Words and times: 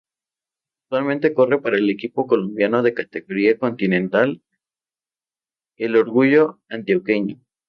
Actualmente 0.89 1.31
corre 1.31 1.61
para 1.61 1.77
el 1.77 1.87
equipo 1.91 2.25
colombiano 2.25 2.81
de 2.81 2.95
categoría 2.95 3.59
"continental" 3.59 4.41
el 5.77 5.95
Orgullo 5.95 6.59
Antioqueño. 6.69 7.39